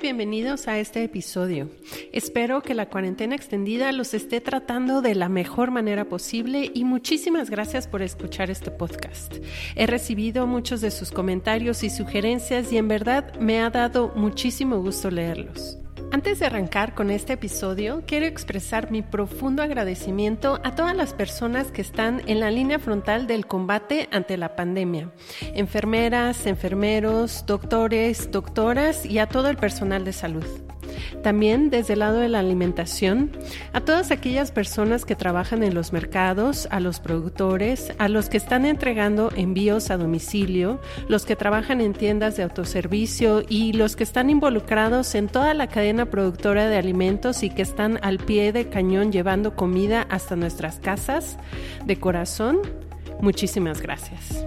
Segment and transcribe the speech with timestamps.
[0.00, 1.68] Bienvenidos a este episodio.
[2.12, 7.50] Espero que la cuarentena extendida los esté tratando de la mejor manera posible y muchísimas
[7.50, 9.36] gracias por escuchar este podcast.
[9.74, 14.80] He recibido muchos de sus comentarios y sugerencias y en verdad me ha dado muchísimo
[14.80, 15.77] gusto leerlos.
[16.10, 21.70] Antes de arrancar con este episodio, quiero expresar mi profundo agradecimiento a todas las personas
[21.70, 25.12] que están en la línea frontal del combate ante la pandemia.
[25.54, 30.46] Enfermeras, enfermeros, doctores, doctoras y a todo el personal de salud.
[31.22, 33.30] También desde el lado de la alimentación,
[33.72, 38.36] a todas aquellas personas que trabajan en los mercados, a los productores, a los que
[38.36, 44.04] están entregando envíos a domicilio, los que trabajan en tiendas de autoservicio y los que
[44.04, 48.68] están involucrados en toda la cadena productora de alimentos y que están al pie de
[48.68, 51.38] cañón llevando comida hasta nuestras casas,
[51.84, 52.58] de corazón,
[53.20, 54.46] muchísimas gracias.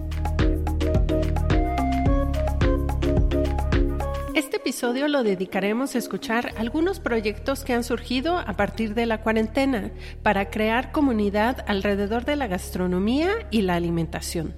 [4.62, 9.90] Episodio lo dedicaremos a escuchar algunos proyectos que han surgido a partir de la cuarentena
[10.22, 14.54] para crear comunidad alrededor de la gastronomía y la alimentación.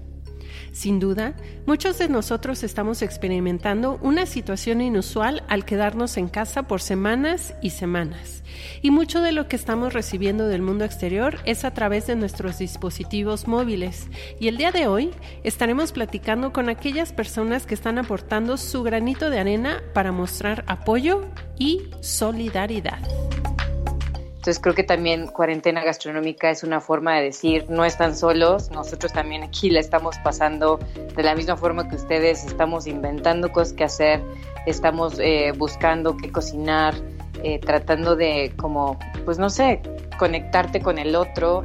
[0.74, 1.36] Sin duda,
[1.68, 7.70] muchos de nosotros estamos experimentando una situación inusual al quedarnos en casa por semanas y
[7.70, 8.44] semanas.
[8.82, 12.58] Y mucho de lo que estamos recibiendo del mundo exterior es a través de nuestros
[12.58, 14.08] dispositivos móviles.
[14.40, 15.12] Y el día de hoy
[15.44, 21.28] estaremos platicando con aquellas personas que están aportando su granito de arena para mostrar apoyo
[21.60, 23.00] y solidaridad.
[24.44, 29.14] Entonces creo que también cuarentena gastronómica es una forma de decir, no están solos, nosotros
[29.14, 30.80] también aquí la estamos pasando
[31.16, 34.22] de la misma forma que ustedes, estamos inventando cosas que hacer,
[34.66, 36.94] estamos eh, buscando qué cocinar,
[37.42, 39.80] eh, tratando de como, pues no sé,
[40.20, 41.64] conectarte con el otro.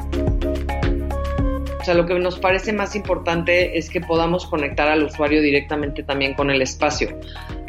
[1.81, 6.05] O sea, lo que nos parece más importante es que podamos conectar al usuario directamente
[6.05, 7.19] también con el espacio.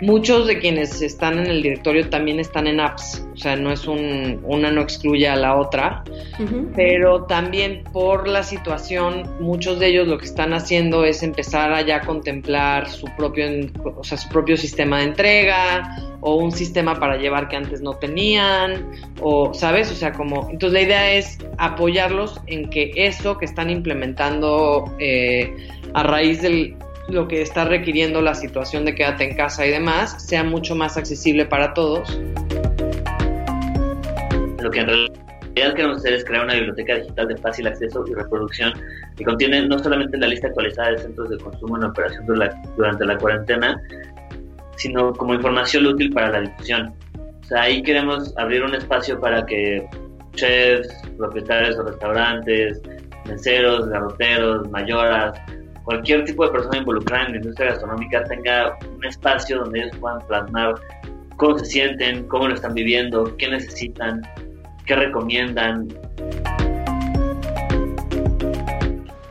[0.01, 3.87] Muchos de quienes están en el directorio también están en apps, o sea, no es
[3.87, 6.03] un, una no excluye a la otra,
[6.75, 11.81] pero también por la situación, muchos de ellos lo que están haciendo es empezar a
[11.81, 13.45] ya contemplar su propio,
[13.95, 17.93] o sea, su propio sistema de entrega o un sistema para llevar que antes no
[17.93, 18.91] tenían,
[19.21, 19.89] o, ¿sabes?
[19.89, 25.69] O sea, como, entonces la idea es apoyarlos en que eso que están implementando eh,
[25.93, 26.75] a raíz de
[27.07, 30.97] lo que está requiriendo la situación de quédate en casa y demás, sea mucho más
[30.97, 32.19] accesible para todos.
[34.61, 38.13] Lo que en realidad queremos hacer es crear una biblioteca digital de fácil acceso y
[38.13, 38.73] reproducción
[39.15, 42.25] que contiene no solamente la lista actualizada de centros de consumo en operación
[42.77, 43.81] durante la cuarentena,
[44.77, 46.93] sino como información útil para la difusión.
[47.41, 49.85] O sea, ahí queremos abrir un espacio para que
[50.35, 52.81] chefs, propietarios de restaurantes,
[53.25, 55.39] meseros, garroteros, mayoras,
[55.83, 60.19] cualquier tipo de persona involucrada en la industria gastronómica tenga un espacio donde ellos puedan
[60.27, 60.75] plasmar
[61.37, 64.21] cómo se sienten, cómo lo están viviendo, qué necesitan,
[64.89, 65.87] qué recomiendan.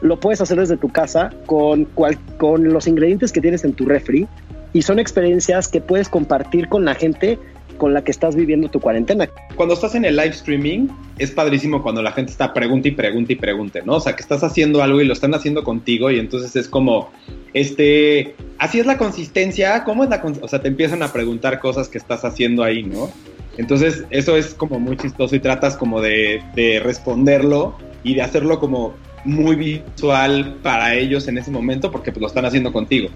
[0.01, 3.85] Lo puedes hacer desde tu casa con, cual, con los ingredientes que tienes en tu
[3.85, 4.29] refri
[4.73, 7.39] y son experiencias que puedes compartir con la gente
[7.77, 9.29] con la que estás viviendo tu cuarentena.
[9.57, 10.89] Cuando estás en el live streaming,
[11.19, 13.97] es padrísimo cuando la gente está pregunta y pregunta y pregunte, ¿no?
[13.97, 17.11] O sea, que estás haciendo algo y lo están haciendo contigo y entonces es como,
[17.55, 20.47] este, así es la consistencia, ¿cómo es la consistencia?
[20.47, 23.11] O sea, te empiezan a preguntar cosas que estás haciendo ahí, ¿no?
[23.59, 28.59] Entonces, eso es como muy chistoso y tratas como de, de responderlo y de hacerlo
[28.59, 28.95] como
[29.25, 33.11] muy visual para ellos en ese momento porque pues lo están haciendo contigo.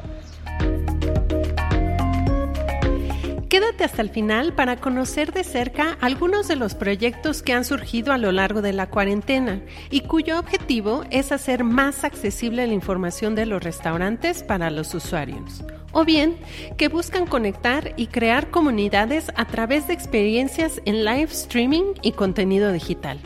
[3.48, 8.12] Quédate hasta el final para conocer de cerca algunos de los proyectos que han surgido
[8.12, 9.60] a lo largo de la cuarentena
[9.90, 15.62] y cuyo objetivo es hacer más accesible la información de los restaurantes para los usuarios.
[15.92, 16.36] O bien,
[16.78, 22.72] que buscan conectar y crear comunidades a través de experiencias en live streaming y contenido
[22.72, 23.20] digital.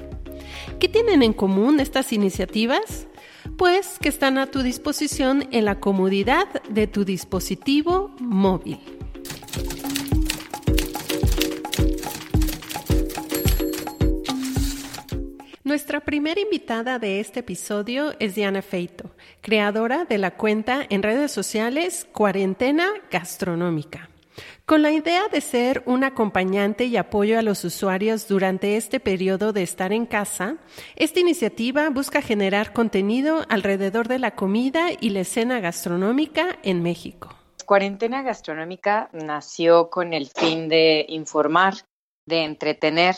[0.80, 3.06] ¿Qué tienen en común estas iniciativas?
[3.56, 8.80] Pues que están a tu disposición en la comodidad de tu dispositivo móvil.
[15.66, 19.10] Nuestra primera invitada de este episodio es Diana Feito,
[19.46, 24.10] creadora de la cuenta en redes sociales Cuarentena Gastronómica.
[24.64, 29.52] Con la idea de ser un acompañante y apoyo a los usuarios durante este periodo
[29.52, 30.56] de estar en casa,
[30.96, 37.32] esta iniciativa busca generar contenido alrededor de la comida y la escena gastronómica en México.
[37.66, 41.75] Cuarentena Gastronómica nació con el fin de informar,
[42.26, 43.14] de entretener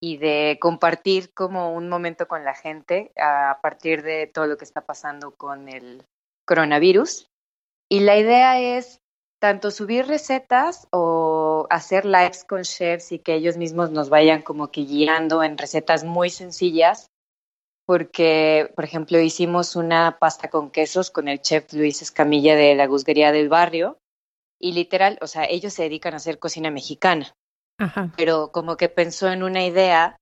[0.00, 4.64] y de compartir como un momento con la gente a partir de todo lo que
[4.64, 6.04] está pasando con el
[6.44, 7.30] coronavirus.
[7.88, 9.00] Y la idea es
[9.38, 14.70] tanto subir recetas o hacer lives con chefs y que ellos mismos nos vayan como
[14.70, 17.10] que guiando en recetas muy sencillas,
[17.86, 22.86] porque, por ejemplo, hicimos una pasta con quesos con el chef Luis Escamilla de la
[22.86, 23.98] Guzguería del Barrio
[24.58, 27.36] y literal, o sea, ellos se dedican a hacer cocina mexicana
[28.16, 30.16] pero como que pensó en una idea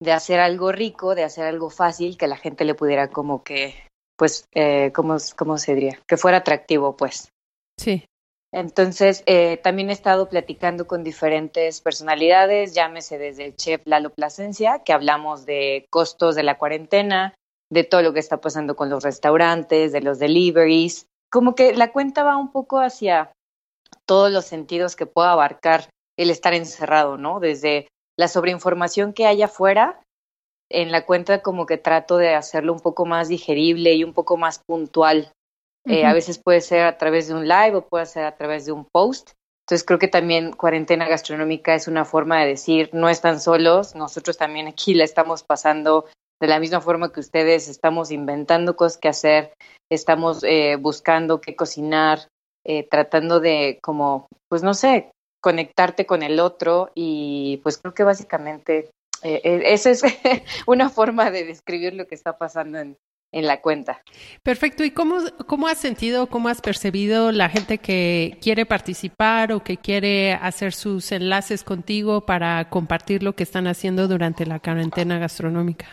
[0.00, 3.74] de hacer algo rico, de hacer algo fácil, que la gente le pudiera como que,
[4.16, 5.98] pues, eh, ¿cómo, ¿cómo se diría?
[6.06, 7.30] Que fuera atractivo, pues.
[7.78, 8.04] Sí.
[8.52, 14.82] Entonces, eh, también he estado platicando con diferentes personalidades, llámese desde el chef Lalo Plasencia,
[14.84, 17.34] que hablamos de costos de la cuarentena,
[17.70, 21.06] de todo lo que está pasando con los restaurantes, de los deliveries.
[21.30, 23.32] Como que la cuenta va un poco hacia
[24.06, 27.40] todos los sentidos que pueda abarcar el estar encerrado, ¿no?
[27.40, 30.00] Desde la sobreinformación que hay afuera,
[30.70, 34.36] en la cuenta como que trato de hacerlo un poco más digerible y un poco
[34.36, 35.32] más puntual.
[35.86, 38.66] Eh, a veces puede ser a través de un live o puede ser a través
[38.66, 39.30] de un post.
[39.64, 44.36] Entonces creo que también cuarentena gastronómica es una forma de decir, no están solos, nosotros
[44.36, 46.06] también aquí la estamos pasando
[46.40, 49.52] de la misma forma que ustedes, estamos inventando cosas que hacer,
[49.90, 52.28] estamos eh, buscando qué cocinar,
[52.64, 55.10] eh, tratando de como, pues no sé,
[55.46, 58.90] conectarte con el otro y pues creo que básicamente
[59.22, 60.02] eh, eh esa es
[60.66, 62.96] una forma de describir lo que está pasando en,
[63.30, 64.02] en la cuenta.
[64.42, 64.82] Perfecto.
[64.82, 69.76] ¿Y cómo, cómo has sentido, cómo has percibido la gente que quiere participar o que
[69.76, 75.86] quiere hacer sus enlaces contigo para compartir lo que están haciendo durante la cuarentena gastronómica?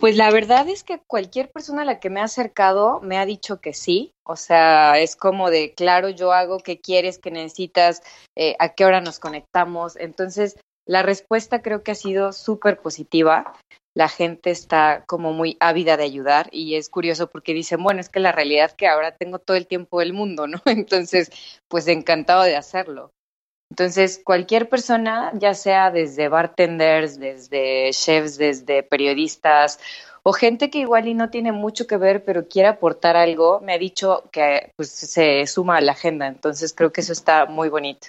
[0.00, 3.26] Pues la verdad es que cualquier persona a la que me ha acercado me ha
[3.26, 4.12] dicho que sí.
[4.24, 8.02] O sea, es como de, claro, yo hago, ¿qué quieres, qué necesitas,
[8.36, 9.96] eh, a qué hora nos conectamos?
[9.96, 10.56] Entonces,
[10.86, 13.54] la respuesta creo que ha sido súper positiva.
[13.94, 18.08] La gente está como muy ávida de ayudar y es curioso porque dicen, bueno, es
[18.08, 20.60] que la realidad es que ahora tengo todo el tiempo del mundo, ¿no?
[20.66, 21.30] Entonces,
[21.68, 23.10] pues encantado de hacerlo.
[23.78, 29.78] Entonces, cualquier persona, ya sea desde bartenders, desde chefs, desde periodistas
[30.24, 33.74] o gente que igual y no tiene mucho que ver, pero quiere aportar algo, me
[33.74, 36.26] ha dicho que pues, se suma a la agenda.
[36.26, 38.08] Entonces, creo que eso está muy bonito.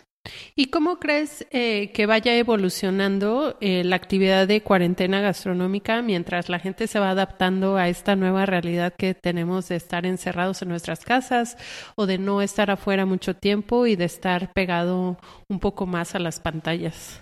[0.55, 6.59] ¿Y cómo crees eh, que vaya evolucionando eh, la actividad de cuarentena gastronómica mientras la
[6.59, 11.05] gente se va adaptando a esta nueva realidad que tenemos de estar encerrados en nuestras
[11.05, 11.57] casas
[11.95, 15.17] o de no estar afuera mucho tiempo y de estar pegado
[15.49, 17.21] un poco más a las pantallas?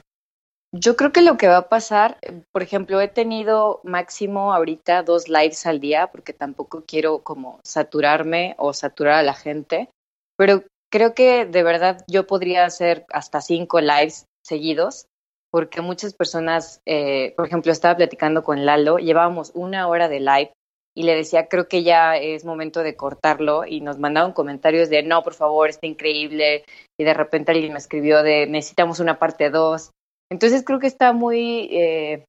[0.73, 2.17] Yo creo que lo que va a pasar,
[2.51, 8.53] por ejemplo, he tenido máximo ahorita dos lives al día porque tampoco quiero como saturarme
[8.57, 9.89] o saturar a la gente,
[10.35, 15.08] pero creo que de verdad yo podría hacer hasta cinco lives seguidos,
[15.51, 20.51] porque muchas personas, eh, por ejemplo, estaba platicando con Lalo, llevábamos una hora de live
[20.96, 25.03] y le decía, creo que ya es momento de cortarlo y nos mandaron comentarios de,
[25.03, 26.65] no, por favor, está increíble
[27.00, 29.91] y de repente alguien me escribió de, necesitamos una parte dos.
[30.32, 32.25] Entonces creo que está muy, eh,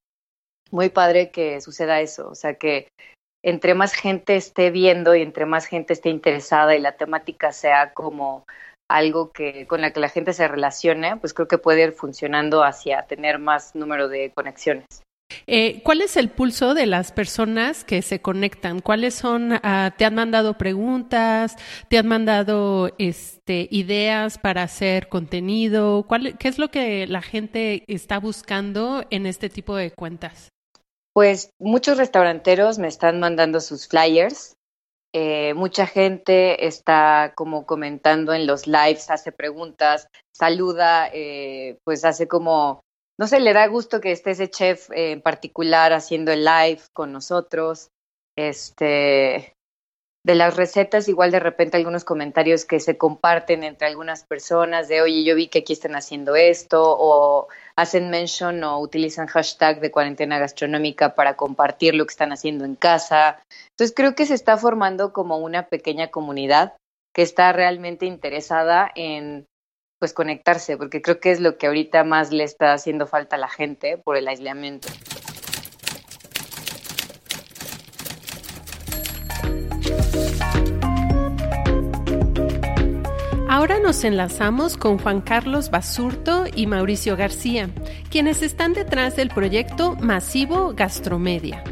[0.71, 2.87] muy padre que suceda eso, o sea, que
[3.43, 7.93] entre más gente esté viendo y entre más gente esté interesada y la temática sea
[7.93, 8.45] como
[8.89, 12.63] algo que con la que la gente se relacione, pues creo que puede ir funcionando
[12.63, 14.85] hacia tener más número de conexiones.
[15.45, 18.79] Eh, ¿Cuál es el pulso de las personas que se conectan?
[18.79, 19.59] ¿Cuáles son?
[19.63, 21.55] Ah, ¿Te han mandado preguntas?
[21.87, 26.03] ¿Te han mandado este, ideas para hacer contenido?
[26.07, 30.49] ¿Cuál, ¿Qué es lo que la gente está buscando en este tipo de cuentas?
[31.13, 34.55] Pues muchos restauranteros me están mandando sus flyers
[35.13, 42.27] Eh, mucha gente está como comentando en los lives, hace preguntas, saluda, eh, pues hace
[42.27, 42.81] como,
[43.19, 47.11] no sé, le da gusto que esté ese chef en particular haciendo el live con
[47.11, 47.89] nosotros.
[48.37, 49.53] Este,
[50.25, 55.01] de las recetas, igual de repente algunos comentarios que se comparten entre algunas personas de,
[55.01, 59.91] oye, yo vi que aquí están haciendo esto, o hacen mention o utilizan hashtag de
[59.91, 63.41] cuarentena gastronómica para compartir lo que están haciendo en casa.
[63.71, 66.73] Entonces creo que se está formando como una pequeña comunidad
[67.15, 69.45] que está realmente interesada en
[69.99, 73.39] pues conectarse, porque creo que es lo que ahorita más le está haciendo falta a
[73.39, 74.87] la gente por el aislamiento.
[83.51, 87.71] Ahora nos enlazamos con Juan Carlos Basurto y Mauricio García,
[88.11, 91.63] quienes están detrás del proyecto masivo Gastromedia.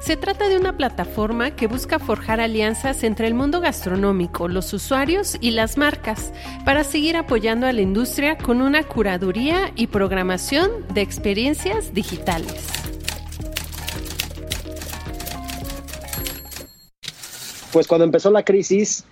[0.00, 5.36] Se trata de una plataforma que busca forjar alianzas entre el mundo gastronómico, los usuarios
[5.40, 6.32] y las marcas
[6.64, 12.68] para seguir apoyando a la industria con una curaduría y programación de experiencias digitales.
[17.72, 19.04] Pues cuando empezó la crisis,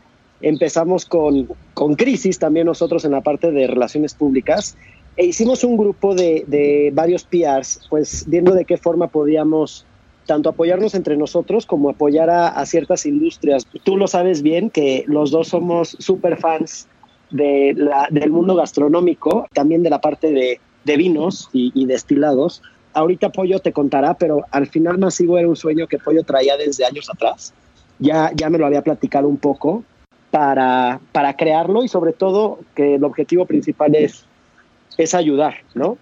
[0.43, 4.77] empezamos con, con crisis también nosotros en la parte de relaciones públicas
[5.17, 9.87] e hicimos un grupo de, de varios PRs, pues viendo de qué forma podíamos
[10.27, 13.67] tanto apoyarnos entre nosotros como apoyar a, a, ciertas industrias.
[13.85, 16.89] Tú lo sabes bien que los dos somos súper fans
[17.31, 22.63] de la, del mundo gastronómico, también de la parte de, de vinos y, y, destilados.
[22.95, 26.85] Ahorita Pollo te contará, pero al final Masivo era un sueño que Pollo traía desde
[26.85, 27.53] años atrás.
[27.99, 29.85] Ya, ya me lo había platicado un poco
[30.33, 34.25] para, para crearlo y sobre todo que el objetivo principal es,
[34.97, 35.99] es ayudar, ¿no?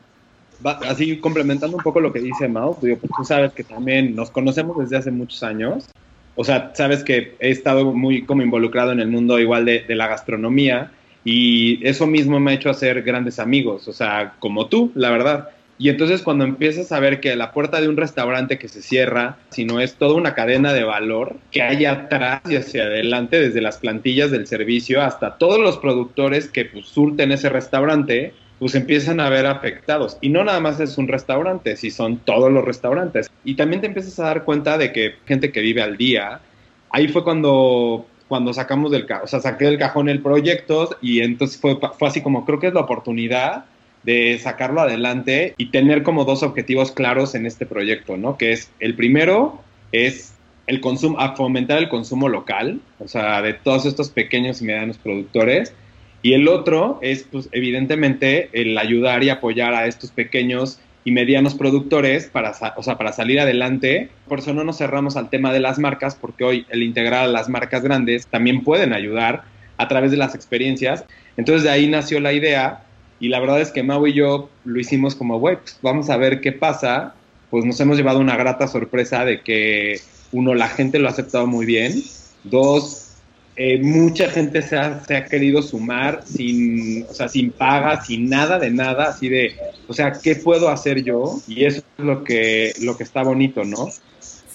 [0.62, 4.78] Así complementando un poco lo que dice Mao, pues tú sabes que también nos conocemos
[4.78, 5.88] desde hace muchos años.
[6.36, 9.94] O sea, sabes que he estado muy como involucrado en el mundo igual de, de
[9.96, 10.92] la gastronomía
[11.24, 15.48] y eso mismo me ha hecho hacer grandes amigos, o sea, como tú, la verdad.
[15.80, 19.38] Y entonces cuando empiezas a ver que la puerta de un restaurante que se cierra,
[19.48, 23.62] si no es toda una cadena de valor que hay atrás y hacia adelante, desde
[23.62, 29.20] las plantillas del servicio hasta todos los productores que pues, surten ese restaurante, pues empiezan
[29.20, 30.18] a ver afectados.
[30.20, 33.30] Y no nada más es un restaurante, si son todos los restaurantes.
[33.42, 36.42] Y también te empiezas a dar cuenta de que gente que vive al día,
[36.90, 41.58] ahí fue cuando cuando sacamos del o sea, saqué del cajón el proyecto y entonces
[41.58, 43.64] fue, fue así como creo que es la oportunidad
[44.02, 48.38] de sacarlo adelante y tener como dos objetivos claros en este proyecto, ¿no?
[48.38, 50.34] Que es, el primero es
[50.66, 54.98] el consumo, a fomentar el consumo local, o sea, de todos estos pequeños y medianos
[54.98, 55.74] productores,
[56.22, 61.54] y el otro es, pues, evidentemente, el ayudar y apoyar a estos pequeños y medianos
[61.54, 64.10] productores para, o sea, para salir adelante.
[64.28, 67.26] Por eso no nos cerramos al tema de las marcas, porque hoy el integrar a
[67.26, 69.44] las marcas grandes también pueden ayudar
[69.78, 71.04] a través de las experiencias.
[71.38, 72.82] Entonces de ahí nació la idea
[73.20, 76.16] y la verdad es que Mau y yo lo hicimos como, güey, pues vamos a
[76.16, 77.14] ver qué pasa.
[77.50, 80.00] Pues nos hemos llevado una grata sorpresa de que,
[80.32, 82.02] uno, la gente lo ha aceptado muy bien.
[82.44, 83.16] Dos,
[83.56, 88.30] eh, mucha gente se ha, se ha, querido sumar sin, o sea, sin paga, sin
[88.30, 89.54] nada de nada, así de,
[89.86, 91.40] o sea, ¿qué puedo hacer yo?
[91.46, 93.88] Y eso es lo que, lo que está bonito, ¿no?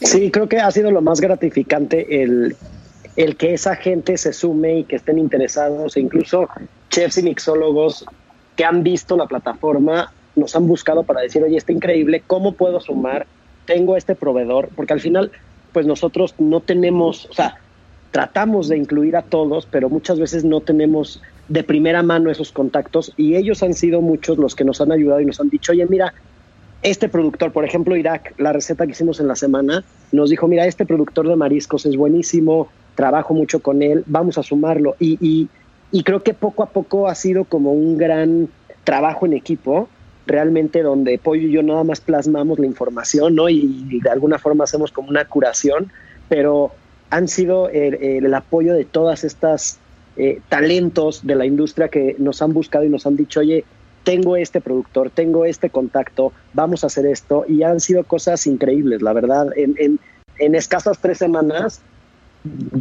[0.01, 2.55] Sí, creo que ha sido lo más gratificante el,
[3.15, 6.49] el que esa gente se sume y que estén interesados, e incluso
[6.89, 8.05] chefs y mixólogos
[8.55, 12.79] que han visto la plataforma nos han buscado para decir, oye, está increíble, ¿cómo puedo
[12.79, 13.25] sumar?
[13.65, 15.31] Tengo este proveedor, porque al final,
[15.71, 17.55] pues nosotros no tenemos, o sea,
[18.11, 23.13] tratamos de incluir a todos, pero muchas veces no tenemos de primera mano esos contactos
[23.17, 25.85] y ellos han sido muchos los que nos han ayudado y nos han dicho, oye,
[25.85, 26.13] mira,
[26.81, 30.67] este productor, por ejemplo, Irak, la receta que hicimos en la semana, nos dijo, mira,
[30.67, 34.95] este productor de mariscos es buenísimo, trabajo mucho con él, vamos a sumarlo.
[34.99, 35.49] Y,
[35.95, 38.49] y creo que poco a poco ha sido como un gran
[38.83, 39.87] trabajo en equipo,
[40.27, 43.47] realmente donde Pollo y yo nada más plasmamos la información, ¿no?
[43.47, 45.93] Y, de alguna forma hacemos como una curación,
[46.27, 46.71] pero
[47.11, 49.79] han sido el, apoyo de todas estas
[50.17, 53.63] eh, talentos de la industria que nos han buscado y nos han dicho, oye,
[54.03, 59.01] tengo este productor, tengo este contacto, vamos a hacer esto, y han sido cosas increíbles,
[59.01, 61.79] la verdad, en escasas tres semanas,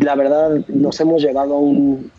[0.01, 2.11] la verdad, nos hemos llevado a un,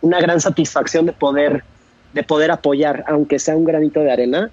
[0.00, 1.64] una gran satisfacción de poder,
[2.12, 4.50] de poder apoyar, aunque sea un granito de arena,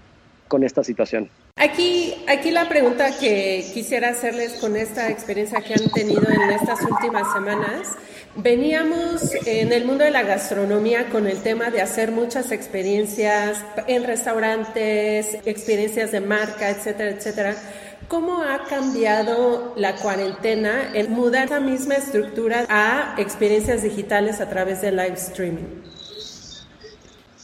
[0.47, 1.29] con esta situación.
[1.57, 6.81] Aquí, aquí la pregunta que quisiera hacerles con esta experiencia que han tenido en estas
[6.81, 7.93] últimas semanas.
[8.35, 14.03] Veníamos en el mundo de la gastronomía con el tema de hacer muchas experiencias en
[14.03, 17.55] restaurantes, experiencias de marca, etcétera, etcétera
[18.07, 24.81] ¿Cómo ha cambiado la cuarentena en mudar esa misma estructura a experiencias digitales a través
[24.81, 25.81] de live streaming?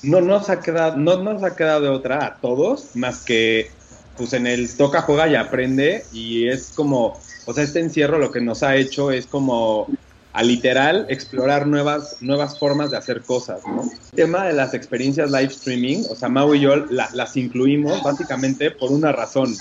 [0.04, 3.72] No nos ha quedado, no nos ha quedado de otra a todos, más que
[4.18, 8.32] pues en el toca, juega y aprende, y es como, o sea, este encierro lo
[8.32, 9.88] que nos ha hecho es como
[10.34, 13.84] a literal explorar nuevas, nuevas formas de hacer cosas, ¿no?
[13.84, 18.70] El tema de las experiencias live streaming, o sea, Mau y yo las incluimos básicamente
[18.72, 19.56] por una razón,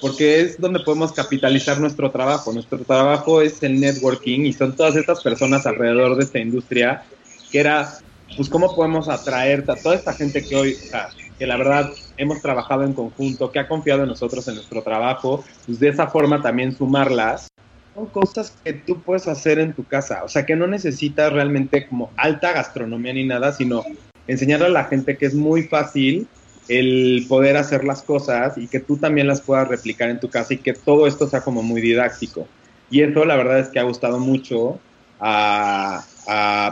[0.00, 2.52] porque es donde podemos capitalizar nuestro trabajo.
[2.52, 7.04] Nuestro trabajo es el networking y son todas estas personas alrededor de esta industria
[7.50, 7.98] que era,
[8.36, 11.90] pues, cómo podemos atraer a toda esta gente que hoy, o sea, que la verdad
[12.16, 16.06] hemos trabajado en conjunto, que ha confiado en nosotros en nuestro trabajo, pues de esa
[16.06, 17.48] forma también sumarlas
[17.94, 21.88] son cosas que tú puedes hacer en tu casa, o sea, que no necesitas realmente
[21.88, 23.84] como alta gastronomía ni nada, sino
[24.26, 26.28] enseñarle a la gente que es muy fácil
[26.70, 30.54] el poder hacer las cosas y que tú también las puedas replicar en tu casa
[30.54, 32.46] y que todo esto sea como muy didáctico.
[32.90, 34.78] Y eso la verdad es que ha gustado mucho
[35.18, 36.04] a,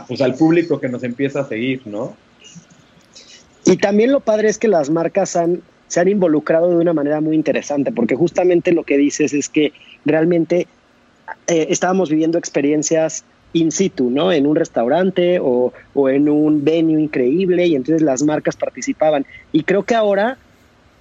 [0.07, 2.15] pues al público que nos empieza a seguir, ¿no?
[3.65, 7.19] Y también lo padre es que las marcas han, se han involucrado de una manera
[7.19, 9.73] muy interesante, porque justamente lo que dices es que
[10.05, 10.65] realmente
[11.47, 14.31] eh, estábamos viviendo experiencias in situ, ¿no?
[14.31, 15.73] En un restaurante o,
[16.09, 19.25] en un venue increíble y entonces las marcas participaban.
[19.51, 20.37] Y creo que ahora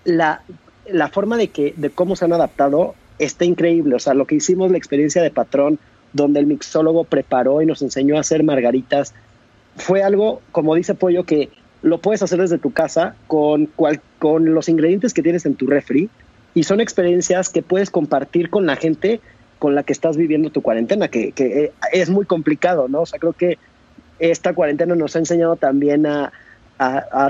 [0.04, 0.42] la,
[0.90, 3.94] la forma de, que, de cómo se han adaptado está increíble.
[3.94, 5.78] O sea, lo que hicimos, la experiencia de patrón,
[6.12, 9.14] donde el mixólogo preparó y nos enseñó a hacer margaritas,
[9.76, 11.50] fue algo, como dice Pollo, que
[11.82, 15.66] lo puedes hacer desde tu casa con, cual, con los ingredientes que tienes en tu
[15.66, 16.08] refri
[16.54, 19.20] y son experiencias que puedes compartir con la gente
[19.58, 23.02] con la que estás viviendo tu cuarentena, que, eh, es muy complicado, ¿no?
[23.02, 23.58] O sea, creo que
[24.18, 26.32] esta cuarentena nos ha enseñado también a,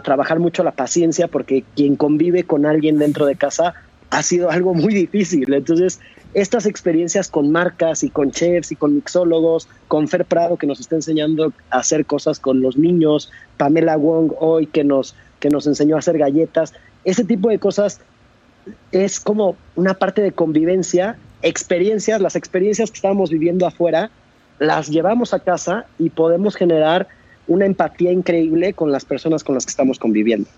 [0.04, 3.73] trabajar mucho la paciencia, porque quien convive con alguien dentro de casa
[4.11, 5.54] ha sido algo muy difícil.
[5.54, 6.00] Entonces,
[6.35, 10.80] estas experiencias con marcas y con chefs y con mixólogos, con Fer Prado que nos
[10.80, 15.66] está enseñando a hacer cosas con los niños, Pamela Wong hoy que nos, que nos
[15.66, 18.02] enseñó a hacer galletas, ese tipo de cosas
[18.93, 24.10] es como una parte de convivencia experiencias, las experiencias que estábamos viviendo afuera,
[24.58, 27.08] las llevamos a casa y podemos generar
[27.46, 30.48] una empatía increíble con las personas con las que estamos conviviendo.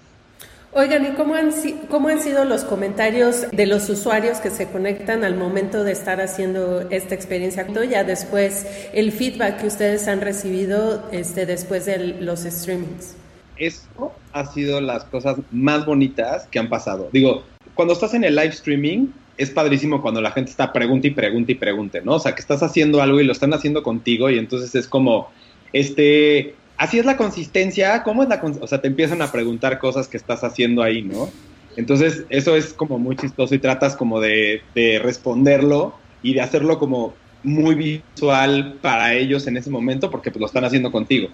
[0.73, 1.51] Oigan, ¿y cómo han,
[1.89, 6.21] cómo han sido los comentarios de los usuarios que se conectan al momento de estar
[6.21, 7.67] haciendo esta experiencia?
[7.91, 13.17] Ya después, el feedback que ustedes han recibido este, después de los streamings.
[13.57, 17.09] Esto ha sido las cosas más bonitas que han pasado.
[17.13, 17.43] Digo,
[17.75, 19.09] cuando estás en el live streaming,
[19.41, 22.17] es padrísimo cuando la gente está pregunta y pregunta y pregunte, ¿no?
[22.17, 25.31] O sea, que estás haciendo algo y lo están haciendo contigo y entonces es como,
[25.73, 28.43] este, así es la consistencia, ¿cómo es la?
[28.61, 31.31] O sea, te empiezan a preguntar cosas que estás haciendo ahí, ¿no?
[31.77, 36.79] Entonces, eso es como muy chistoso y tratas como de, de responderlo y de hacerlo
[36.79, 41.29] como muy visual para ellos en ese momento porque pues, lo están haciendo contigo.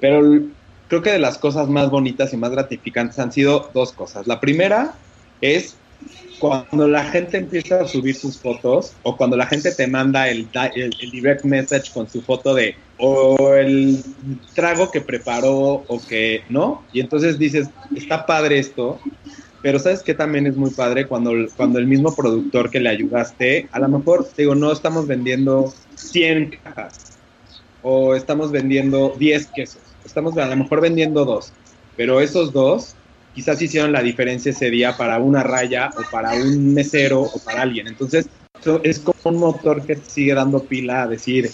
[0.00, 0.40] Pero
[0.88, 4.26] creo que de las cosas más bonitas y más gratificantes han sido dos cosas.
[4.26, 4.94] La primera
[5.40, 5.76] es
[6.44, 10.46] cuando la gente empieza a subir sus fotos o cuando la gente te manda el,
[10.74, 14.04] el, direct message con su foto de o el
[14.54, 19.00] trago que preparó o que no, y entonces dices, está padre esto,
[19.62, 23.70] pero sabes que también es muy padre cuando, cuando el mismo productor que le ayudaste,
[23.72, 27.16] a lo mejor, digo, no estamos vendiendo 100 cajas
[27.82, 31.54] o estamos vendiendo 10 quesos, estamos a lo mejor vendiendo dos,
[31.96, 32.96] pero esos dos
[33.34, 37.62] quizás hicieron la diferencia ese día para una raya o para un mesero o para
[37.62, 37.88] alguien.
[37.88, 38.28] Entonces,
[38.82, 41.50] es como un motor que sigue dando pila a decir,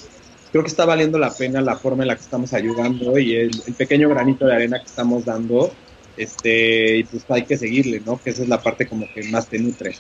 [0.53, 3.51] creo que está valiendo la pena la forma en la que estamos ayudando y el,
[3.77, 5.73] pequeño granito de arena que estamos dando,
[6.17, 8.21] este, y pues hay que seguirle, ¿no?
[8.23, 9.95] Que esa es la parte como que más te nutre.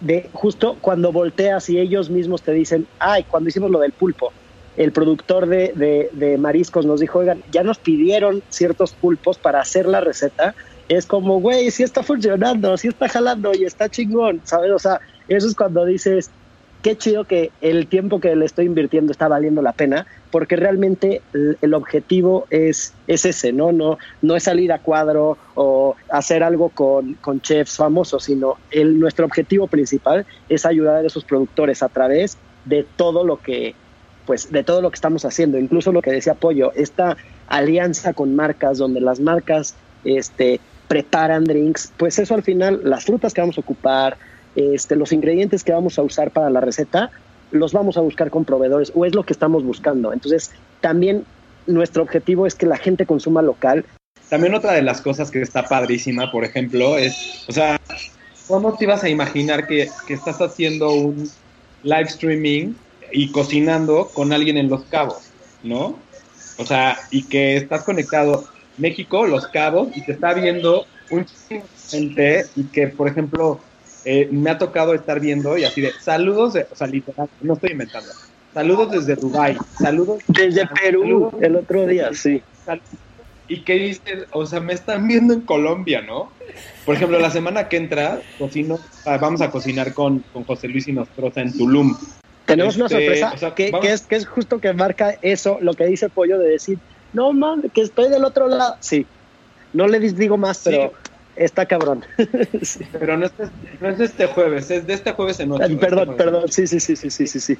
[0.00, 4.32] De justo cuando volteas y ellos mismos te dicen, ay, cuando hicimos lo del pulpo,
[4.76, 9.60] el productor de, de, de mariscos nos dijo, oigan, ya nos pidieron ciertos pulpos para
[9.60, 10.54] hacer la receta
[10.88, 14.70] es como, güey, si está funcionando, si está jalando y está chingón, ¿sabes?
[14.70, 16.30] O sea, eso es cuando dices,
[16.82, 21.22] qué chido que el tiempo que le estoy invirtiendo está valiendo la pena, porque realmente
[21.60, 23.72] el, objetivo es, es ese, ¿no?
[23.72, 23.98] ¿no?
[24.22, 29.26] No es salir a cuadro o hacer algo con, con chefs famosos, sino el, nuestro
[29.26, 33.74] objetivo principal es ayudar a esos productores a través de todo lo que
[34.26, 38.34] pues de todo lo que estamos haciendo, incluso lo que decía Pollo, esta alianza con
[38.34, 43.58] marcas donde las marcas este, preparan drinks, pues eso al final, las frutas que vamos
[43.58, 44.16] a ocupar,
[44.54, 47.10] este, los ingredientes que vamos a usar para la receta,
[47.50, 50.12] los vamos a buscar con proveedores o es lo que estamos buscando.
[50.12, 51.24] Entonces, también
[51.66, 53.84] nuestro objetivo es que la gente consuma local.
[54.28, 57.80] También otra de las cosas que está padrísima, por ejemplo, es, o sea,
[58.48, 61.30] ¿cómo te ibas a imaginar que, que estás haciendo un
[61.82, 62.74] live streaming
[63.12, 65.30] y cocinando con alguien en Los Cabos,
[65.62, 65.96] ¿no?
[66.58, 68.44] O sea, y que estás conectado
[68.78, 71.26] México, Los Cabos, y te está viendo un
[71.90, 73.60] gente y que, por ejemplo,
[74.04, 77.54] eh, me ha tocado estar viendo y así de saludos, de, o sea, literal, no
[77.54, 78.08] estoy inventando.
[78.54, 82.42] Saludos desde Dubai, saludos desde Perú el otro día, sí.
[83.48, 86.32] Y que dices, o sea, me están viendo en Colombia, ¿no?
[86.84, 90.92] Por ejemplo, la semana que entra, cocino, vamos a cocinar con, con José Luis y
[90.92, 91.96] Nostroza en Tulum.
[92.46, 96.08] Tenemos una este, sorpresa que, es, que es justo que marca eso, lo que dice
[96.08, 96.78] Pollo de decir,
[97.16, 98.76] no mames, que estoy del otro lado.
[98.80, 99.06] Sí,
[99.72, 100.92] no le digo más, pero
[101.34, 102.04] está cabrón.
[102.92, 103.32] Pero no es,
[103.80, 105.78] no es, de este jueves, es de este jueves en otro.
[105.78, 107.58] Perdón, perdón, sí, sí, sí, sí, sí, sí, sí.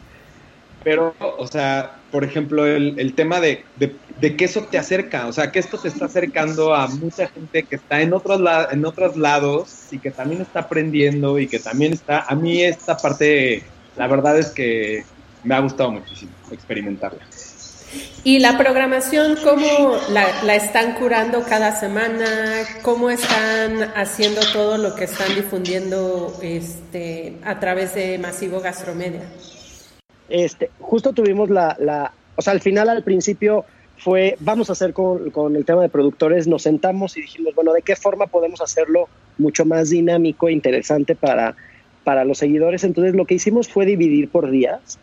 [0.85, 5.27] Pero, o sea, por ejemplo, el, el tema de, de, de, que eso te acerca,
[5.27, 8.40] o sea, que esto te está acercando a mucha gente que está en otros,
[8.71, 12.97] en otros lados y que también está aprendiendo y que también está, a mí esta
[12.99, 13.64] parte,
[13.97, 15.05] la verdad es que
[15.42, 17.27] me ha gustado muchísimo experimentarla.
[18.25, 22.27] ¿Y la programación cómo la, están curando cada semana?
[22.83, 29.22] ¿Cómo están haciendo todo lo que están difundiendo este, a través de Masivo Gastromedia?
[30.29, 33.64] Este, justo tuvimos la, la, o sea, al final, al principio
[33.96, 37.72] fue, vamos a hacer con, con, el tema de productores, nos sentamos y dijimos, bueno,
[37.72, 41.55] ¿de qué forma podemos hacerlo mucho más dinámico e interesante para,
[42.03, 42.83] para los seguidores?
[42.83, 44.99] Entonces lo que hicimos fue dividir por días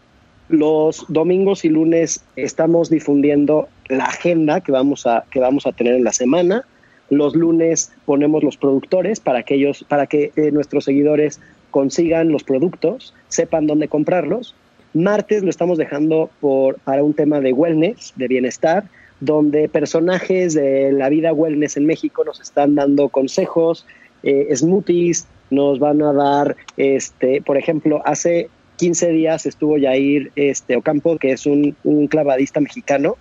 [0.53, 5.95] los domingos y lunes estamos difundiendo la agenda que vamos a, que vamos a tener
[5.95, 6.63] en la semana.
[7.09, 12.43] Los lunes ponemos los productores para que, ellos, para que eh, nuestros seguidores consigan los
[12.43, 14.53] productos, sepan dónde comprarlos.
[14.93, 18.83] Martes lo estamos dejando por, para un tema de wellness, de bienestar,
[19.21, 23.87] donde personajes de la vida wellness en México nos están dando consejos,
[24.21, 30.75] eh, smoothies, nos van a dar, este, por ejemplo, hace 15 días estuvo Yair este,
[30.75, 33.17] Ocampo, que es un, un clavadista mexicano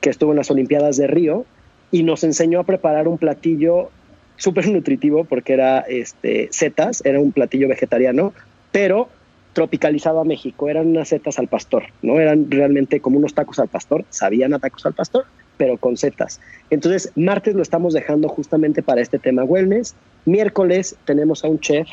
[0.00, 1.44] que estuvo en las Olimpiadas de Río
[1.90, 3.90] y nos enseñó a preparar un platillo
[4.36, 8.32] súper nutritivo porque era este, setas, era un platillo vegetariano,
[8.72, 9.08] pero
[9.52, 12.20] tropicalizado a México, eran unas setas al pastor, ¿no?
[12.20, 15.24] Eran realmente como unos tacos al pastor, sabían a tacos al pastor,
[15.56, 16.40] pero con setas.
[16.68, 19.94] Entonces, martes lo estamos dejando justamente para este tema wellness.
[20.26, 21.88] Miércoles tenemos a un chef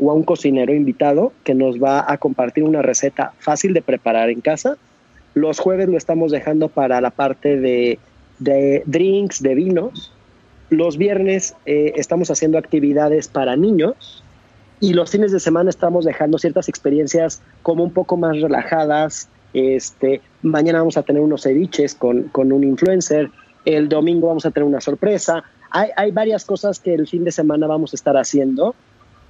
[0.00, 4.30] o a un cocinero invitado que nos va a compartir una receta fácil de preparar
[4.30, 4.76] en casa.
[5.34, 7.98] Los jueves lo estamos dejando para la parte de,
[8.38, 10.12] de drinks, de vinos.
[10.70, 14.24] Los viernes eh, estamos haciendo actividades para niños
[14.80, 19.28] y los fines de semana estamos dejando ciertas experiencias como un poco más relajadas.
[19.52, 23.30] Este, mañana vamos a tener unos ceviches con, con un influencer.
[23.64, 25.44] El domingo vamos a tener una sorpresa.
[25.70, 28.74] Hay, hay varias cosas que el fin de semana vamos a estar haciendo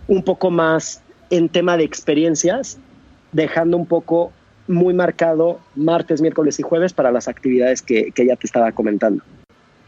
[0.09, 2.79] un poco más en tema de experiencias,
[3.33, 4.33] dejando un poco
[4.67, 9.23] muy marcado martes, miércoles y jueves para las actividades que, ya te estaba comentando.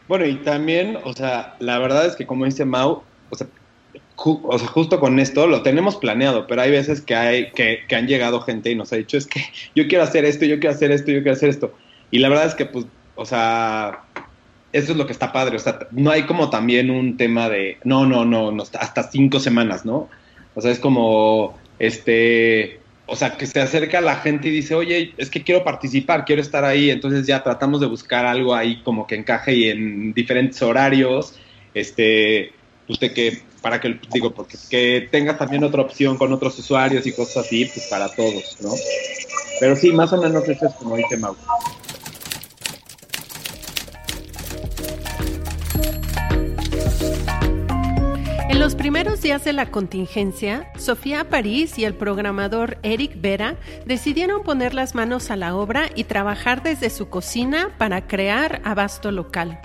[0.08, 3.46] Bueno, y también, o sea, la verdad es que como dice Mau, o sea,
[4.16, 7.96] o sea, justo con esto lo tenemos planeado, pero hay veces que, hay, que, que,
[7.96, 9.40] han llegado gente y nos ha dicho, es que
[9.74, 11.72] yo quiero hacer esto, yo quiero hacer esto, yo quiero hacer esto.
[12.10, 14.04] Y la verdad es que, pues, o sea,
[14.72, 15.56] eso es lo que está padre.
[15.56, 19.38] O sea, no hay como también un tema de, no, no, no, no hasta cinco
[19.38, 20.08] semanas, ¿no?
[20.54, 25.12] O sea, es como, este, o sea, que se acerca la gente y dice, oye,
[25.16, 26.90] es que quiero participar, quiero estar ahí.
[26.90, 31.34] Entonces ya tratamos de buscar algo ahí como que encaje y en diferentes horarios.
[31.74, 32.52] Este,
[32.88, 37.12] usted que, para que, digo, porque que tenga también otra opción con otros usuarios y
[37.12, 38.70] cosas así, pues para todos, ¿no?
[39.60, 41.36] Pero sí, más o menos eso es como dice Mau.
[48.62, 54.72] Los primeros días de la contingencia, Sofía París y el programador Eric Vera decidieron poner
[54.72, 59.58] las manos a la obra y trabajar desde su cocina para crear Abasto Local,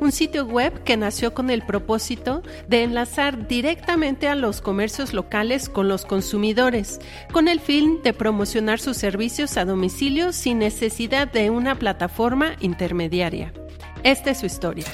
[0.00, 5.68] un sitio web que nació con el propósito de enlazar directamente a los comercios locales
[5.68, 6.98] con los consumidores,
[7.30, 13.52] con el fin de promocionar sus servicios a domicilio sin necesidad de una plataforma intermediaria.
[14.02, 14.86] Esta es su historia.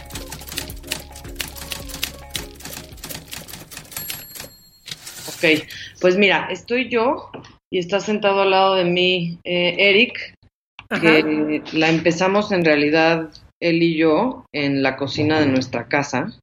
[6.01, 7.31] Pues mira, estoy yo
[7.71, 10.35] y está sentado al lado de mí eh, Eric,
[11.01, 13.31] que la empezamos en realidad
[13.61, 16.39] él y yo en la cocina de nuestra casa.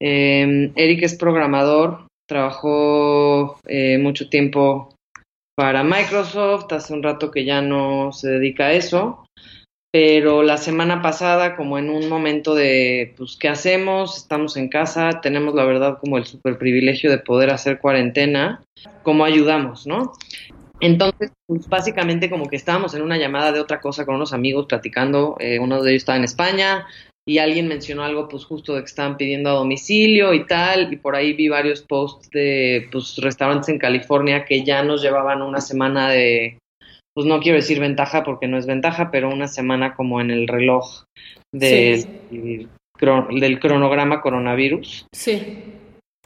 [0.00, 4.94] Em, Eric es programador, trabajó eh, mucho tiempo
[5.56, 9.23] para Microsoft, hace un rato que ya no se dedica a eso,
[9.94, 14.16] pero la semana pasada, como en un momento de, pues, ¿qué hacemos?
[14.16, 18.60] Estamos en casa, tenemos la verdad como el super privilegio de poder hacer cuarentena,
[19.04, 20.12] ¿cómo ayudamos, no?
[20.80, 24.66] Entonces, pues, básicamente como que estábamos en una llamada de otra cosa con unos amigos
[24.66, 26.88] platicando, eh, uno de ellos estaba en España
[27.24, 30.96] y alguien mencionó algo pues justo de que estaban pidiendo a domicilio y tal, y
[30.96, 35.60] por ahí vi varios posts de pues restaurantes en California que ya nos llevaban una
[35.60, 36.58] semana de
[37.14, 40.48] pues no quiero decir ventaja porque no es ventaja, pero una semana como en el
[40.48, 41.04] reloj
[41.52, 42.06] de,
[43.00, 45.06] del cronograma coronavirus.
[45.14, 45.62] Sí.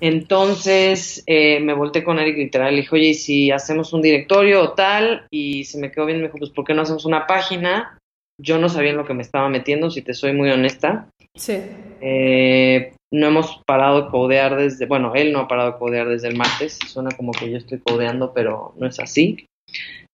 [0.01, 4.73] Entonces eh, me volteé con Eric literal, le dije, oye, si hacemos un directorio o
[4.73, 5.27] tal?
[5.31, 7.99] Y se me quedó bien, me dijo, pues ¿por qué no hacemos una página?
[8.41, 11.11] Yo no sabía en lo que me estaba metiendo, si te soy muy honesta.
[11.35, 11.61] Sí.
[12.01, 16.29] Eh, no hemos parado de codear desde, bueno, él no ha parado de codear desde
[16.29, 19.47] el martes, suena como que yo estoy codeando, pero no es así.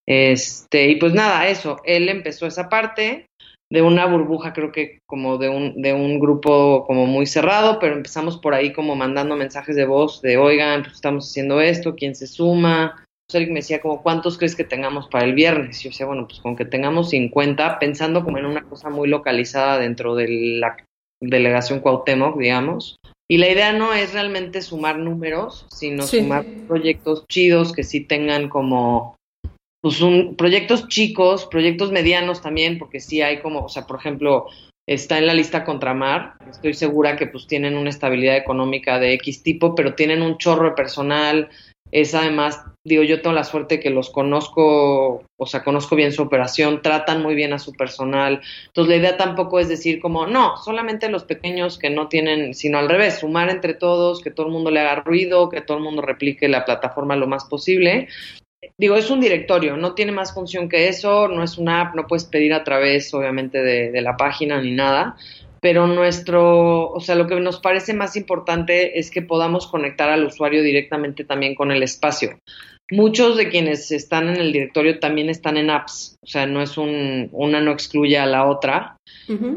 [0.06, 3.26] Este, y pues nada, eso, él empezó esa parte
[3.70, 7.94] de una burbuja, creo que como de un, de un grupo como muy cerrado, pero
[7.94, 12.14] empezamos por ahí como mandando mensajes de voz de, oigan, pues estamos haciendo esto, ¿quién
[12.14, 13.04] se suma?
[13.32, 15.80] Eric me decía como, ¿cuántos crees que tengamos para el viernes?
[15.80, 19.08] Y yo decía, bueno, pues con que tengamos 50, pensando como en una cosa muy
[19.08, 20.76] localizada dentro de la
[21.20, 22.96] delegación Cuauhtémoc, digamos.
[23.28, 28.50] Y la idea no es realmente sumar números, sino sumar proyectos chidos que sí tengan
[28.50, 29.16] como
[29.84, 34.46] pues un, proyectos chicos, proyectos medianos también, porque sí hay como, o sea, por ejemplo,
[34.88, 39.42] está en la lista Contramar, estoy segura que pues tienen una estabilidad económica de X
[39.42, 41.50] tipo, pero tienen un chorro de personal,
[41.92, 46.22] es además, digo, yo tengo la suerte que los conozco, o sea, conozco bien su
[46.22, 50.56] operación, tratan muy bien a su personal, entonces la idea tampoco es decir como, no,
[50.56, 54.52] solamente los pequeños que no tienen, sino al revés, sumar entre todos, que todo el
[54.52, 58.08] mundo le haga ruido, que todo el mundo replique la plataforma lo más posible,
[58.76, 62.06] digo, es un directorio, no tiene más función que eso, no es una app, no
[62.06, 65.16] puedes pedir a través, obviamente, de, la página ni nada,
[65.60, 70.24] pero nuestro, o sea, lo que nos parece más importante es que podamos conectar al
[70.24, 72.38] usuario directamente también con el espacio.
[72.90, 76.76] Muchos de quienes están en el directorio también están en apps, o sea, no es
[76.76, 78.98] un, una no excluye a la otra,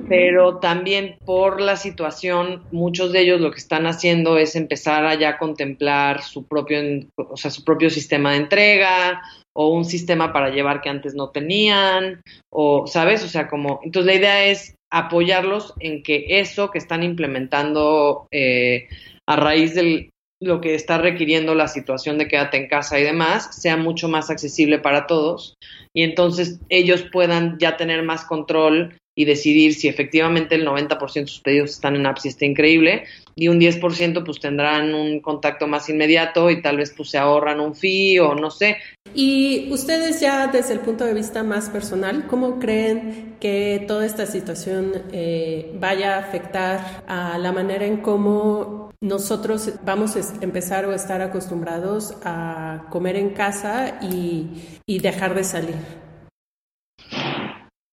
[0.08, 5.16] pero también por la situación, muchos de ellos lo que están haciendo es empezar a
[5.16, 6.80] ya contemplar su propio,
[7.18, 9.22] o sea, su propio sistema de entrega
[9.54, 13.26] o un sistema para llevar que antes no tenían, o, ¿sabes?
[13.26, 18.88] O sea, como, entonces la idea es apoyarlos en que eso que están implementando eh,
[19.28, 23.50] a raíz del, lo que está requiriendo la situación de quédate en casa y demás
[23.56, 25.56] sea mucho más accesible para todos
[25.94, 31.28] y entonces ellos puedan ya tener más control y decidir si efectivamente el 90% de
[31.28, 33.04] sus pedidos están en apps y está increíble
[33.36, 37.60] y un 10% pues tendrán un contacto más inmediato y tal vez pues se ahorran
[37.60, 38.78] un fee o no sé.
[39.16, 44.28] Y ustedes ya desde el punto de vista más personal, ¿cómo creen que toda esta
[44.28, 50.94] situación eh, vaya a afectar a la manera en cómo nosotros vamos a empezar o
[50.94, 54.46] estar acostumbrados a comer en casa y,
[54.86, 56.07] y dejar de salir?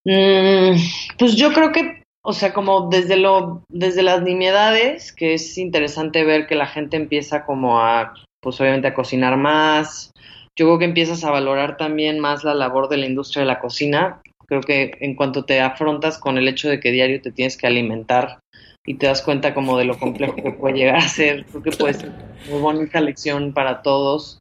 [0.05, 0.77] Mm,
[1.19, 6.25] pues yo creo que o sea, como desde lo, desde las nimiedades, que es interesante
[6.25, 10.11] ver que la gente empieza como a, pues obviamente a cocinar más.
[10.57, 13.61] Yo creo que empiezas a valorar también más la labor de la industria de la
[13.61, 14.23] cocina.
[14.47, 17.67] Creo que en cuanto te afrontas con el hecho de que diario te tienes que
[17.67, 18.39] alimentar
[18.87, 21.73] y te das cuenta como de lo complejo que puede llegar a ser, creo que
[21.73, 22.13] puede ser
[22.49, 24.39] muy bonita lección para todos.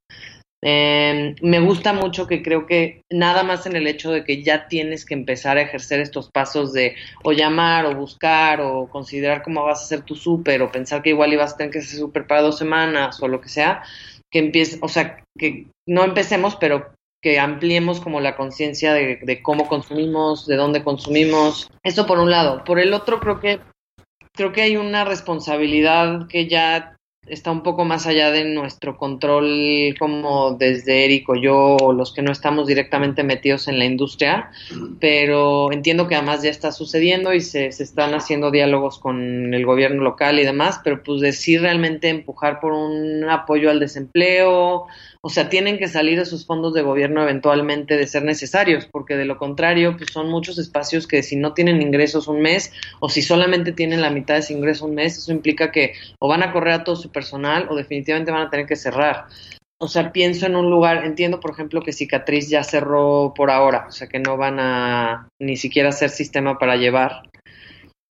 [0.66, 4.70] Eh, me gusta mucho que creo que nada más en el hecho de que ya
[4.70, 9.64] tienes que empezar a ejercer estos pasos de o llamar o buscar o considerar cómo
[9.66, 12.28] vas a hacer tu súper o pensar que igual ibas a tener que hacer súper
[12.28, 13.84] para dos semanas o lo que sea,
[14.32, 19.42] que empiece, o sea, que no empecemos, pero que ampliemos como la conciencia de, de
[19.42, 21.70] cómo consumimos, de dónde consumimos.
[21.84, 22.64] Eso por un lado.
[22.64, 23.60] Por el otro creo que
[24.34, 29.96] creo que hay una responsabilidad que ya está un poco más allá de nuestro control
[29.98, 34.52] como desde Eric o yo o los que no estamos directamente metidos en la industria,
[35.00, 39.66] pero entiendo que además ya está sucediendo y se, se están haciendo diálogos con el
[39.66, 44.88] gobierno local y demás, pero pues decir realmente empujar por un apoyo al desempleo,
[45.26, 49.16] o sea, tienen que salir de sus fondos de gobierno eventualmente de ser necesarios, porque
[49.16, 53.08] de lo contrario, pues son muchos espacios que si no tienen ingresos un mes o
[53.08, 56.44] si solamente tienen la mitad de ese ingreso un mes, eso implica que o van
[56.44, 59.28] a correr a todo su personal o definitivamente van a tener que cerrar.
[59.80, 63.86] O sea, pienso en un lugar, entiendo por ejemplo que Cicatriz ya cerró por ahora,
[63.88, 67.30] o sea que no van a ni siquiera hacer sistema para llevar,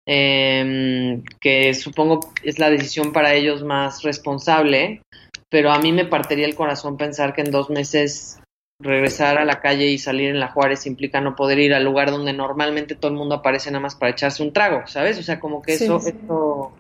[0.09, 5.03] eh, que supongo es la decisión para ellos más responsable,
[5.51, 8.41] pero a mí me partiría el corazón pensar que en dos meses
[8.81, 12.11] regresar a la calle y salir en la Juárez implica no poder ir al lugar
[12.11, 15.19] donde normalmente todo el mundo aparece nada más para echarse un trago, ¿sabes?
[15.19, 16.77] O sea, como que eso, eso,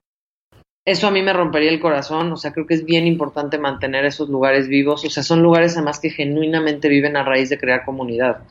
[0.84, 4.04] eso a mí me rompería el corazón, o sea, creo que es bien importante mantener
[4.04, 7.84] esos lugares vivos, o sea, son lugares además que genuinamente viven a raíz de crear
[7.84, 8.42] comunidad,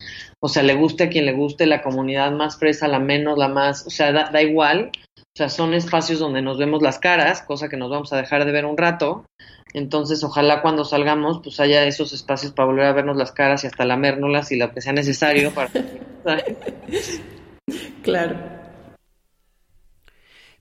[0.42, 3.48] o sea, le guste a quien le guste, la comunidad más fresa, la menos, la
[3.48, 7.42] más, o sea, da, da igual, o sea, son espacios donde nos vemos las caras,
[7.44, 9.26] cosa que nos vamos a dejar de ver un rato,
[9.76, 13.68] entonces, ojalá cuando salgamos, pues haya esos espacios para volver a vernos las caras y
[13.68, 15.70] hasta lamérnoslas y lo que sea necesario para.
[18.02, 18.40] claro.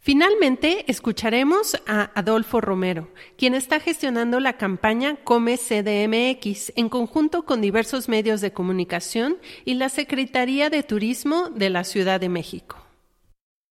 [0.01, 7.61] Finalmente, escucharemos a Adolfo Romero, quien está gestionando la campaña Come CDMX en conjunto con
[7.61, 12.84] diversos medios de comunicación y la Secretaría de Turismo de la Ciudad de México.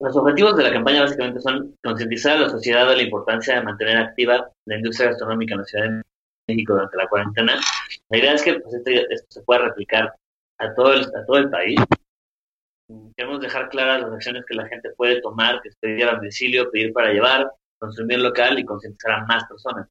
[0.03, 3.63] Los objetivos de la campaña básicamente son concientizar a la sociedad de la importancia de
[3.63, 6.01] mantener activa la industria gastronómica en la Ciudad de
[6.49, 7.55] México durante la cuarentena.
[8.09, 10.13] La idea es que pues, este, esto se pueda replicar
[10.57, 11.79] a todo, el, a todo el país.
[13.15, 16.69] Queremos dejar claras las acciones que la gente puede tomar, que es pedir a domicilio,
[16.69, 19.87] pedir para llevar, consumir local y concientizar a más personas.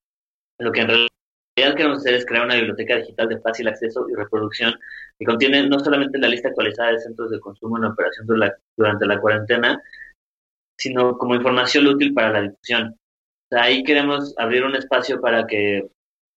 [0.59, 4.14] Lo que en realidad queremos hacer es crear una biblioteca digital de fácil acceso y
[4.14, 4.79] reproducción
[5.18, 8.27] que contiene no solamente la lista actualizada de centros de consumo en operación
[8.77, 9.83] durante la cuarentena,
[10.79, 12.97] sino como información útil para la difusión.
[13.51, 15.89] ahí queremos abrir un espacio para que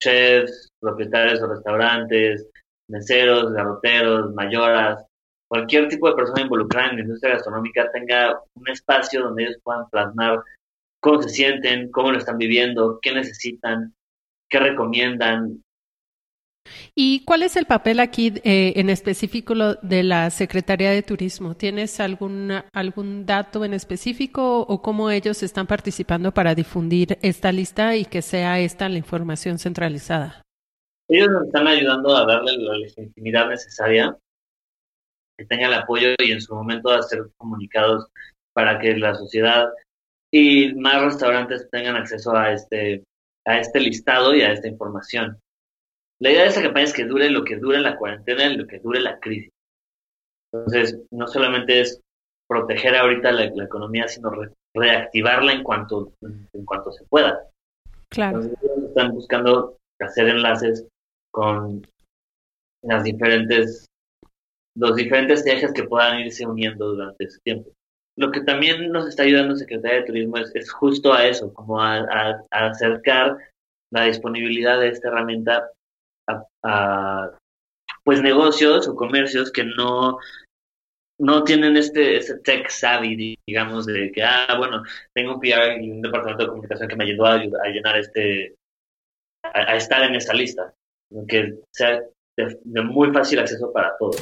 [0.02, 2.48] chefs, propietarios de restaurantes,
[2.90, 5.06] meseros, garroteros, mayoras,
[5.48, 9.90] cualquier tipo de persona involucrada en la industria gastronómica tenga un espacio donde ellos puedan
[9.90, 10.44] plasmar
[11.00, 13.94] cómo se sienten, cómo lo están viviendo, qué necesitan,
[14.50, 15.64] qué recomiendan,
[16.94, 21.56] ¿Y cuál es el papel aquí eh, en específico de la Secretaría de Turismo?
[21.56, 27.96] ¿Tienes algún, algún dato en específico o cómo ellos están participando para difundir esta lista
[27.96, 30.42] y que sea esta la información centralizada?
[31.08, 34.18] Ellos nos están ayudando a darle la legitimidad necesaria,
[35.38, 38.08] que tenga el apoyo y en su momento hacer comunicados
[38.54, 39.70] para que la sociedad
[40.32, 43.04] y más restaurantes tengan acceso a este,
[43.46, 45.38] a este listado y a esta información.
[46.20, 48.68] La idea de esta campaña es que dure lo que dure la cuarentena y lo
[48.68, 49.52] que dure la crisis.
[50.54, 52.02] Entonces, no solamente es
[52.48, 54.32] proteger ahorita la, economía, sino
[54.74, 57.48] reactivarla en cuanto, en cuanto se pueda.
[58.10, 58.42] Claro.
[58.88, 60.88] están buscando hacer enlaces
[61.32, 61.86] con
[62.84, 63.86] las diferentes,
[64.78, 67.72] los diferentes ejes que puedan irse uniendo durante ese tiempo.
[68.18, 71.98] Lo que también nos está ayudando Secretaría de Turismo es, justo a eso, como a,
[72.52, 73.38] a acercar
[73.92, 75.70] la disponibilidad de esta herramienta
[76.66, 77.38] a,
[78.04, 80.18] pues negocios o comercios que no
[81.18, 85.90] no tienen este, este tech savvy, digamos, de que, ah, bueno, tengo un PR y
[85.90, 88.56] un departamento de comunicación que me ayudó a, llenar este,
[89.44, 90.74] a, estar en esta lista,
[91.28, 92.04] que sea
[92.38, 94.22] de muy fácil acceso para todos.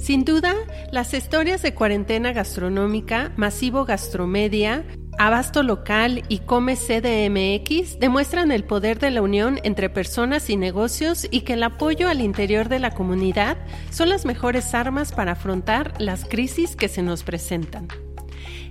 [0.00, 0.54] Sin duda,
[0.90, 4.86] las historias de cuarentena gastronómica, masivo gastromedia,
[5.18, 11.28] Abasto Local y Come CDMX demuestran el poder de la unión entre personas y negocios
[11.30, 13.58] y que el apoyo al interior de la comunidad
[13.90, 17.88] son las mejores armas para afrontar las crisis que se nos presentan.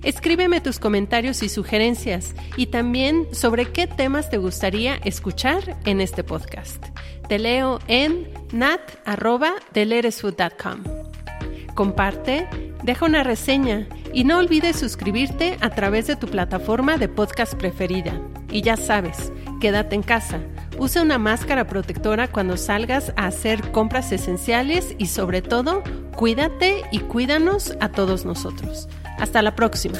[0.02, 6.24] Escríbeme tus comentarios y sugerencias y también sobre qué temas te gustaría escuchar en este
[6.24, 6.84] podcast.
[7.28, 10.99] Te leo en nat.deleresfood.com
[11.80, 12.46] comparte,
[12.84, 18.20] deja una reseña y no olvides suscribirte a través de tu plataforma de podcast preferida.
[18.52, 20.42] Y ya sabes, quédate en casa,
[20.78, 25.82] usa una máscara protectora cuando salgas a hacer compras esenciales y sobre todo,
[26.18, 28.90] cuídate y cuídanos a todos nosotros.
[29.18, 30.00] Hasta la próxima.